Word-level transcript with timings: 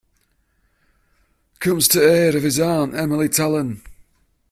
Comes 1.59 1.87
to 1.89 1.99
the 1.99 2.11
aid 2.11 2.33
of 2.33 2.41
his 2.41 2.59
aunt, 2.59 2.95
Emily 2.95 3.29
Talon. 3.29 3.83